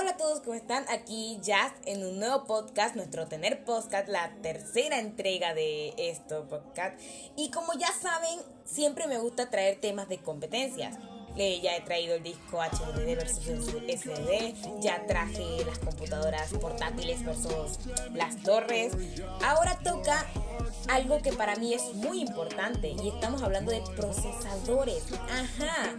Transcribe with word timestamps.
Hola 0.00 0.12
a 0.12 0.16
todos, 0.16 0.40
¿cómo 0.40 0.54
están? 0.54 0.86
Aquí 0.88 1.38
Jazz 1.42 1.74
en 1.84 2.02
un 2.02 2.18
nuevo 2.18 2.44
podcast, 2.44 2.96
nuestro 2.96 3.26
Tener 3.26 3.66
Podcast, 3.66 4.08
la 4.08 4.32
tercera 4.40 4.98
entrega 4.98 5.52
de 5.52 5.92
este 5.98 6.36
podcast. 6.36 6.98
Y 7.36 7.50
como 7.50 7.74
ya 7.74 7.92
saben, 7.92 8.40
siempre 8.64 9.06
me 9.08 9.18
gusta 9.18 9.50
traer 9.50 9.78
temas 9.78 10.08
de 10.08 10.16
competencias. 10.16 10.96
ya 11.36 11.76
he 11.76 11.82
traído 11.82 12.14
el 12.14 12.22
disco 12.22 12.62
HDD 12.62 13.14
versus 13.14 13.74
SD, 13.88 14.54
ya 14.80 15.04
traje 15.06 15.66
las 15.66 15.78
computadoras 15.80 16.50
portátiles 16.54 17.22
versus 17.22 17.78
las 18.14 18.42
torres. 18.42 18.94
Ahora 19.44 19.78
toca 19.84 20.24
algo 20.88 21.20
que 21.20 21.34
para 21.34 21.56
mí 21.56 21.74
es 21.74 21.92
muy 21.92 22.22
importante 22.22 22.88
y 22.88 23.10
estamos 23.10 23.42
hablando 23.42 23.70
de 23.70 23.82
procesadores. 23.96 25.04
Ajá, 25.28 25.94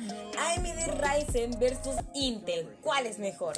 AMD 0.56 1.00
Ryzen 1.00 1.52
versus 1.60 1.98
Intel, 2.16 2.68
¿cuál 2.82 3.06
es 3.06 3.20
mejor? 3.20 3.54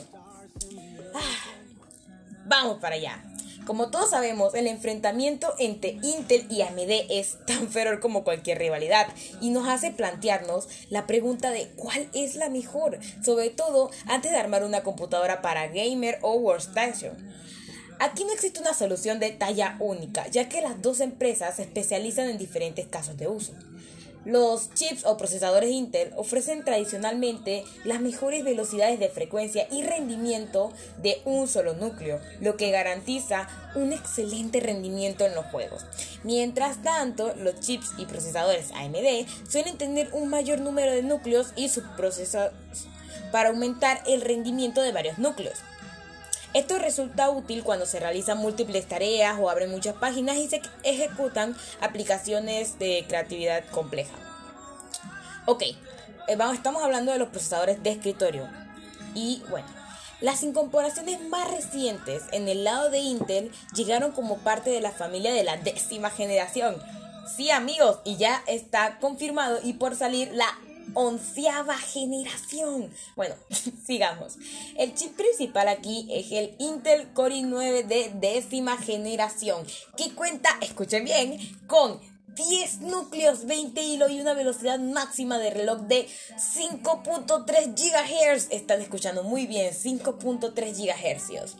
Vamos 2.45 2.80
para 2.80 2.95
allá. 2.95 3.23
Como 3.66 3.90
todos 3.90 4.09
sabemos, 4.09 4.54
el 4.55 4.67
enfrentamiento 4.67 5.54
entre 5.58 5.98
Intel 6.02 6.45
y 6.49 6.62
AMD 6.62 7.09
es 7.09 7.38
tan 7.45 7.70
feroz 7.70 8.02
como 8.02 8.26
cualquier 8.26 8.58
rivalidad 8.58 9.08
y 9.40 9.52
nos 9.52 9.70
hace 9.70 9.91
plantearnos 9.91 10.68
la 10.90 11.07
pregunta 11.07 11.49
de 11.52 11.70
cuál 11.77 12.09
es 12.13 12.35
la 12.35 12.49
mejor, 12.49 12.99
sobre 13.23 13.49
todo 13.52 13.90
antes 14.05 14.31
de 14.31 14.38
armar 14.38 14.66
una 14.66 14.84
computadora 14.84 15.41
para 15.41 15.68
gamer 15.68 16.20
o 16.21 16.34
workstation. 16.35 17.16
Aquí 17.99 18.26
no 18.26 18.34
existe 18.34 18.59
una 18.59 18.73
solución 18.73 19.20
de 19.20 19.32
talla 19.32 19.77
única, 19.80 20.27
ya 20.27 20.49
que 20.49 20.62
las 20.62 20.82
dos 20.82 20.99
empresas 20.99 21.55
se 21.55 21.62
especializan 21.62 22.30
en 22.30 22.38
diferentes 22.38 22.88
casos 22.88 23.16
de 23.16 23.30
uso. 23.30 23.54
Los 24.26 24.73
chips 24.73 25.05
o 25.05 25.18
procesadores 25.18 25.72
Intel 25.72 26.13
ofrecen 26.16 26.63
tradicionalmente 26.63 27.66
las 27.84 28.00
mejores 28.00 28.44
velocidades 28.46 28.99
de 28.99 29.09
frecuencia 29.09 29.68
y 29.70 29.84
rendimiento 29.84 30.72
de 31.02 31.22
un 31.26 31.48
solo 31.48 31.73
núcleo, 31.73 32.22
lo 32.40 32.55
que 32.55 32.71
garantiza 32.71 33.49
un 33.76 33.91
excelente 33.91 34.62
rendimiento 34.62 35.26
en 35.26 35.35
los 35.35 35.46
juegos. 35.48 35.85
Mientras 36.24 36.82
tanto, 36.82 37.34
los 37.35 37.60
chips 37.60 37.91
y 37.98 38.05
procesadores 38.05 38.71
AMD 38.71 39.27
suelen 39.49 39.77
tener 39.77 40.10
un 40.13 40.29
mayor 40.29 40.62
número 40.62 40.91
de 40.91 41.04
núcleos 41.04 41.51
y 41.57 41.68
subprocesadores 41.68 42.54
para 43.34 43.49
aumentar 43.49 44.01
el 44.05 44.21
rendimiento 44.21 44.82
de 44.82 44.91
varios 44.91 45.18
núcleos. 45.18 45.57
Esto 46.54 46.77
resulta 46.77 47.29
útil 47.32 47.63
cuando 47.63 47.87
se 47.87 47.99
realizan 47.99 48.37
múltiples 48.37 48.87
tareas 48.87 49.37
o 49.40 49.49
abren 49.49 49.71
muchas 49.71 49.96
páginas 49.96 50.37
y 50.37 50.48
se 50.48 50.62
ejecutan 50.84 51.55
aplicaciones 51.82 52.77
de 52.77 53.05
creatividad 53.07 53.65
compleja. 53.71 54.13
Ok, 55.45 55.63
eh, 55.63 55.77
estamos 56.54 56.84
hablando 56.84 57.12
de 57.12 57.18
los 57.18 57.29
procesadores 57.29 57.82
de 57.82 57.90
escritorio. 57.90 58.48
Y 59.15 59.41
bueno, 59.49 59.68
las 60.21 60.43
incorporaciones 60.43 61.21
más 61.21 61.49
recientes 61.49 62.23
en 62.32 62.48
el 62.48 62.63
lado 62.63 62.90
de 62.91 62.99
Intel 62.99 63.51
llegaron 63.76 64.12
como 64.12 64.38
parte 64.38 64.69
de 64.69 64.79
la 64.79 64.91
familia 64.91 65.34
de 65.34 65.44
la 65.44 65.57
décima 65.57 66.12
generación. 66.12 66.75
Sí 67.35 67.50
amigos, 67.50 68.00
y 68.03 68.17
ya 68.17 68.44
está 68.47 69.00
confirmado 69.00 69.59
y 69.63 69.73
por 69.73 69.95
salir 69.95 70.31
la 70.34 70.47
onceava 70.94 71.78
generación. 71.78 72.91
Bueno, 73.16 73.35
sigamos. 73.85 74.38
El 74.78 74.94
chip 74.94 75.16
principal 75.16 75.67
aquí 75.67 76.07
es 76.12 76.31
el 76.31 76.56
Intel 76.59 77.12
Core 77.13 77.35
i9 77.35 77.85
de 77.85 78.12
décima 78.16 78.78
generación, 78.78 79.66
que 79.97 80.13
cuenta, 80.13 80.50
escuchen 80.61 81.06
bien, 81.06 81.38
con 81.67 82.00
10 82.35 82.81
núcleos, 82.81 83.45
20 83.45 83.81
hilos 83.81 84.11
y 84.11 84.19
una 84.19 84.34
velocidad 84.34 84.79
máxima 84.79 85.38
de 85.38 85.51
reloj 85.51 85.81
de 85.81 86.07
5.3 86.35 87.75
GHz. 87.75 88.47
Están 88.51 88.81
escuchando 88.81 89.23
muy 89.23 89.45
bien, 89.45 89.72
5.3 89.72 90.53
GHz. 90.53 91.56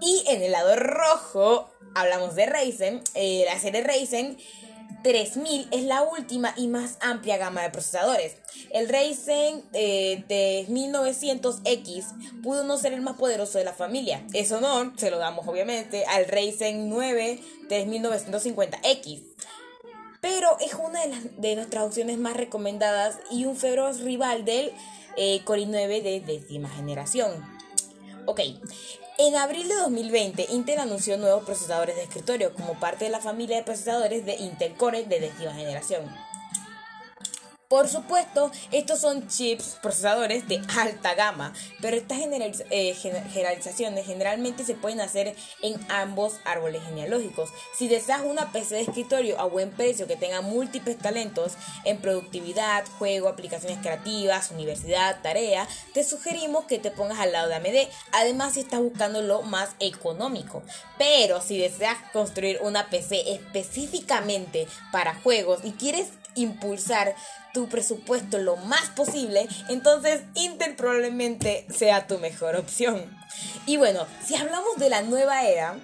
Y 0.00 0.22
en 0.28 0.42
el 0.42 0.52
lado 0.52 0.76
rojo, 0.76 1.68
hablamos 1.94 2.36
de 2.36 2.46
Ryzen, 2.46 3.02
eh, 3.14 3.44
la 3.46 3.58
serie 3.58 3.82
Ryzen 3.82 4.38
3000 5.02 5.68
es 5.70 5.84
la 5.84 6.02
última 6.02 6.52
y 6.56 6.68
más 6.68 6.98
amplia 7.00 7.36
gama 7.36 7.62
de 7.62 7.70
procesadores. 7.70 8.36
El 8.70 8.88
Ryzen 8.88 9.64
eh, 9.72 10.24
de 10.28 10.66
1900X 10.68 12.42
pudo 12.42 12.64
no 12.64 12.76
ser 12.76 12.92
el 12.92 13.00
más 13.00 13.16
poderoso 13.16 13.58
de 13.58 13.64
la 13.64 13.72
familia. 13.72 14.24
Eso 14.32 14.60
no, 14.60 14.96
se 14.96 15.10
lo 15.10 15.18
damos 15.18 15.46
obviamente 15.46 16.04
al 16.06 16.26
Ryzen 16.26 16.88
9 16.88 17.40
de 17.68 17.86
1950X. 17.86 19.22
Pero 20.20 20.56
es 20.60 20.74
una 20.74 21.02
de, 21.02 21.08
las, 21.08 21.40
de 21.40 21.54
nuestras 21.54 21.84
opciones 21.84 22.18
más 22.18 22.36
recomendadas 22.36 23.18
y 23.30 23.44
un 23.44 23.56
feroz 23.56 24.00
rival 24.00 24.44
del 24.44 24.72
eh, 25.16 25.42
Core 25.44 25.62
i9 25.62 26.02
de 26.02 26.20
décima 26.20 26.68
generación. 26.68 27.57
Ok, 28.30 28.40
en 29.16 29.36
abril 29.36 29.68
de 29.68 29.74
2020, 29.76 30.48
Intel 30.50 30.80
anunció 30.80 31.16
nuevos 31.16 31.44
procesadores 31.44 31.96
de 31.96 32.02
escritorio 32.02 32.52
como 32.52 32.78
parte 32.78 33.06
de 33.06 33.10
la 33.10 33.20
familia 33.20 33.56
de 33.56 33.62
procesadores 33.62 34.26
de 34.26 34.36
Intel 34.36 34.74
Core 34.74 35.04
de 35.04 35.18
décima 35.18 35.54
generación. 35.54 36.14
Por 37.68 37.86
supuesto, 37.86 38.50
estos 38.72 39.00
son 39.00 39.28
chips, 39.28 39.76
procesadores 39.82 40.48
de 40.48 40.58
alta 40.78 41.12
gama, 41.12 41.52
pero 41.82 41.98
estas 41.98 42.18
eh, 42.70 42.94
generalizaciones 42.94 44.06
generalmente 44.06 44.64
se 44.64 44.72
pueden 44.72 45.02
hacer 45.02 45.36
en 45.60 45.78
ambos 45.90 46.36
árboles 46.46 46.82
genealógicos. 46.84 47.50
Si 47.76 47.86
deseas 47.86 48.22
una 48.24 48.52
PC 48.52 48.76
de 48.76 48.80
escritorio 48.80 49.38
a 49.38 49.44
buen 49.44 49.70
precio 49.70 50.06
que 50.06 50.16
tenga 50.16 50.40
múltiples 50.40 50.96
talentos 50.96 51.58
en 51.84 51.98
productividad, 51.98 52.86
juego, 52.98 53.28
aplicaciones 53.28 53.80
creativas, 53.82 54.50
universidad, 54.50 55.20
tarea, 55.20 55.68
te 55.92 56.04
sugerimos 56.04 56.64
que 56.64 56.78
te 56.78 56.90
pongas 56.90 57.18
al 57.18 57.32
lado 57.32 57.50
de 57.50 57.56
AMD. 57.56 57.90
Además, 58.12 58.54
si 58.54 58.60
estás 58.60 58.80
buscando 58.80 59.20
lo 59.20 59.42
más 59.42 59.72
económico. 59.78 60.62
Pero 60.96 61.42
si 61.42 61.58
deseas 61.58 61.98
construir 62.14 62.60
una 62.62 62.88
PC 62.88 63.34
específicamente 63.34 64.66
para 64.90 65.14
juegos 65.16 65.60
y 65.64 65.72
quieres 65.72 66.08
impulsar 66.38 67.14
tu 67.52 67.68
presupuesto 67.68 68.38
lo 68.38 68.56
más 68.56 68.90
posible, 68.90 69.48
entonces 69.68 70.22
Intel 70.34 70.76
probablemente 70.76 71.66
sea 71.70 72.06
tu 72.06 72.18
mejor 72.18 72.56
opción. 72.56 73.04
Y 73.66 73.76
bueno, 73.76 74.06
si 74.24 74.36
hablamos 74.36 74.76
de 74.76 74.90
la 74.90 75.02
nueva 75.02 75.44
era, 75.44 75.76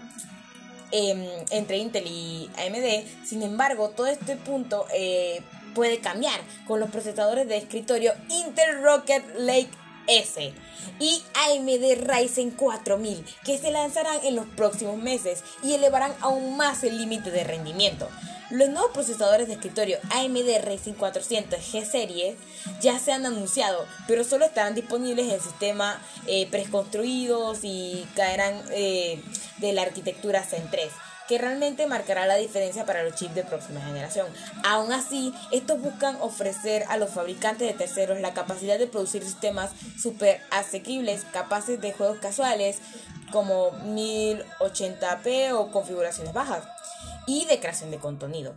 em, 0.91 1.27
entre 1.51 1.79
Intel 1.79 2.07
y 2.07 2.51
AMD. 2.57 3.05
Sin 3.25 3.43
embargo, 3.43 3.91
todo 3.91 4.07
este 4.07 4.37
punto 4.37 4.87
eh, 4.95 5.43
puede 5.75 5.99
cambiar 5.99 6.41
con 6.67 6.81
los 6.81 6.91
procesadores 6.91 7.49
de 7.49 7.57
escritorio 7.57 8.15
Intel 8.29 8.83
Rocket 8.83 9.25
Lake 9.39 9.71
S 10.07 10.53
y 11.01 11.23
AMD 11.35 12.07
Ryzen 12.07 12.51
4000 12.51 13.25
que 13.45 13.59
se 13.59 13.71
lanzarán 13.71 14.25
en 14.25 14.37
los 14.37 14.47
próximos 14.47 14.97
meses 14.97 15.43
y 15.63 15.75
elevarán 15.75 16.13
aún 16.21 16.57
más 16.57 16.85
el 16.85 16.99
límite 16.99 17.31
de 17.31 17.45
rendimiento. 17.45 18.09
Los 18.51 18.69
nuevos 18.69 18.91
procesadores 18.93 19.49
de 19.49 19.55
escritorio 19.55 19.99
AMD 20.11 20.65
Ryzen 20.65 20.95
400 20.95 21.59
G 21.61 21.85
Series 21.85 22.37
ya 22.81 22.99
se 22.99 23.13
han 23.13 23.25
anunciado, 23.25 23.87
pero 24.07 24.23
solo 24.23 24.45
estarán 24.45 24.75
disponibles 24.75 25.27
en 25.27 25.33
el 25.33 25.41
sistema 25.41 25.99
eh, 26.27 26.47
preconstruidos 26.51 27.61
y 27.63 28.07
caerán 28.15 28.61
eh, 28.71 29.23
de 29.59 29.73
la 29.73 29.83
arquitectura 29.83 30.43
Zen 30.43 30.69
3 30.71 30.91
que 31.27 31.39
realmente 31.39 31.87
marcará 31.87 32.27
la 32.27 32.37
diferencia 32.37 32.85
para 32.85 33.03
los 33.03 33.15
chips 33.15 33.35
de 33.35 33.45
próxima 33.45 33.81
generación. 33.81 34.27
Aún 34.63 34.93
así, 34.93 35.33
estos 35.53 35.81
buscan 35.81 36.17
ofrecer 36.21 36.85
a 36.89 36.99
los 36.99 37.09
fabricantes 37.09 37.67
de 37.67 37.73
terceros 37.73 38.21
la 38.21 38.35
capacidad 38.35 38.79
de 38.79 38.87
producir 38.87 39.25
sistemas 39.25 39.71
super 39.99 40.43
asequibles, 40.51 41.25
capaces 41.33 41.81
de 41.81 41.95
juegos 41.95 42.19
casuales 42.19 42.81
como 43.33 43.71
1080p 43.73 45.53
o 45.55 45.71
configuraciones 45.71 46.35
bajas 46.35 46.65
y 47.27 47.45
de 47.47 47.61
creación 47.61 47.91
de 47.91 47.99
contenido. 47.99 48.55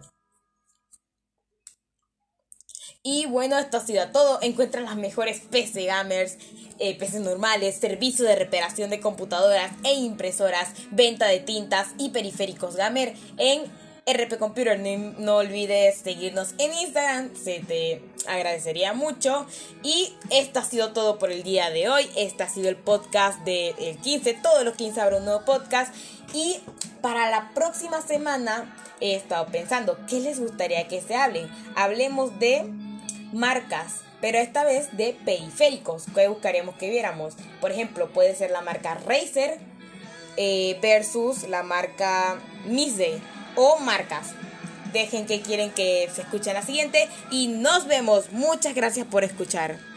Y 3.09 3.25
bueno, 3.25 3.57
esto 3.57 3.78
ha 3.78 3.85
sido 3.85 4.05
todo. 4.09 4.39
Encuentran 4.41 4.83
las 4.83 4.97
mejores 4.97 5.39
PC 5.50 5.85
gamers, 5.85 6.38
eh, 6.78 6.97
PC 6.97 7.22
normales, 7.22 7.78
servicio 7.78 8.25
de 8.25 8.35
reparación 8.35 8.90
de 8.90 8.99
computadoras 8.99 9.72
e 9.85 9.93
impresoras, 9.93 10.73
venta 10.91 11.28
de 11.28 11.40
tintas 11.40 11.90
y 11.97 12.09
periféricos 12.09 12.75
gamer 12.75 13.14
en 13.37 13.64
RP 14.05 14.37
Computer. 14.37 14.78
No, 14.79 15.37
olvides 15.37 15.99
seguirnos 15.99 16.53
en 16.58 16.73
Instagram, 16.73 17.35
se 17.35 17.59
te 17.59 18.02
agradecería 18.28 18.93
mucho. 18.93 19.46
Y 19.84 20.13
esto 20.29 20.59
ha 20.59 20.63
sido 20.66 20.91
todo 20.91 21.17
por 21.17 21.31
el 21.31 21.43
día 21.43 21.70
de 21.70 21.90
hoy. 21.90 22.09
Este 22.17 22.43
ha 22.43 22.49
sido 22.49 22.67
el 22.67 22.75
podcast 22.75 23.40
del 23.46 23.97
15. 24.02 24.34
Todos 24.34 24.66
los 24.66 24.75
15 24.75 24.99
habrá 24.99 25.17
un 25.17 25.25
nuevo 25.25 25.46
podcast. 25.46 25.96
Y 26.34 26.58
para 27.08 27.30
la 27.30 27.52
próxima 27.52 28.02
semana 28.02 28.70
he 29.00 29.16
estado 29.16 29.46
pensando, 29.46 29.98
¿qué 30.09 30.20
les 30.20 30.42
gustaría 30.42 30.90
que 30.90 31.00
se 31.00 31.16
hablen? 31.16 31.50
Hablemos 31.74 32.38
de 32.38 32.70
marcas, 33.32 34.02
pero 34.20 34.40
esta 34.40 34.66
vez 34.66 34.90
de 34.98 35.18
periféricos. 35.24 36.04
¿Qué 36.14 36.28
buscaríamos 36.28 36.76
que 36.76 36.90
viéramos? 36.90 37.36
Por 37.62 37.72
ejemplo, 37.72 38.09
puede 38.09 38.36
ser 38.36 38.52
la 38.52 38.59
marca 38.59 38.96
Razer 38.96 39.58
eh, 40.36 40.78
versus 40.82 41.48
la 41.48 41.64
marca 41.64 42.40
Mise 42.66 43.22
o 43.56 43.80
marcas. 43.80 44.34
Dejen 44.92 45.28
que 45.28 45.40
quieren 45.40 45.72
que 45.72 46.09
se 46.14 46.24
escuche 46.24 46.54
la 46.54 46.62
siguiente 46.62 47.08
y 47.32 47.48
nos 47.48 47.88
vemos. 47.88 48.34
Muchas 48.34 48.76
gracias 48.76 49.08
por 49.08 49.24
escuchar. 49.24 49.97